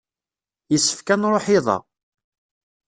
[0.71, 1.77] Yessefk ad nruḥ iḍ-a.